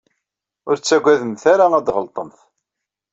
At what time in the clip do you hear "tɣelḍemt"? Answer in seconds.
1.87-2.37